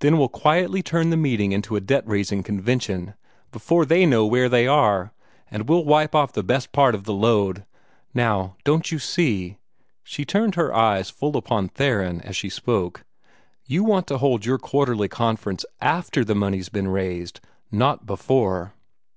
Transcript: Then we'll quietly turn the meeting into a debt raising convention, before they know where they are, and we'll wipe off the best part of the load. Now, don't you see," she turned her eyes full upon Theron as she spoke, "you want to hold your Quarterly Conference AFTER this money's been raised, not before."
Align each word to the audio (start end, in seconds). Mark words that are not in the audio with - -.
Then 0.00 0.18
we'll 0.18 0.28
quietly 0.28 0.82
turn 0.82 1.10
the 1.10 1.16
meeting 1.16 1.52
into 1.52 1.76
a 1.76 1.80
debt 1.80 2.02
raising 2.04 2.42
convention, 2.42 3.14
before 3.52 3.86
they 3.86 4.04
know 4.04 4.26
where 4.26 4.48
they 4.48 4.66
are, 4.66 5.12
and 5.52 5.68
we'll 5.68 5.84
wipe 5.84 6.16
off 6.16 6.32
the 6.32 6.42
best 6.42 6.72
part 6.72 6.96
of 6.96 7.04
the 7.04 7.12
load. 7.12 7.64
Now, 8.12 8.56
don't 8.64 8.90
you 8.90 8.98
see," 8.98 9.58
she 10.02 10.24
turned 10.24 10.56
her 10.56 10.74
eyes 10.74 11.10
full 11.10 11.36
upon 11.36 11.68
Theron 11.68 12.20
as 12.22 12.34
she 12.34 12.48
spoke, 12.48 13.04
"you 13.64 13.84
want 13.84 14.08
to 14.08 14.18
hold 14.18 14.44
your 14.44 14.58
Quarterly 14.58 15.06
Conference 15.06 15.64
AFTER 15.80 16.24
this 16.24 16.36
money's 16.36 16.68
been 16.68 16.88
raised, 16.88 17.38
not 17.70 18.04
before." 18.04 18.72